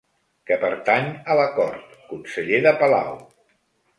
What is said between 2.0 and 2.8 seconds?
conseller de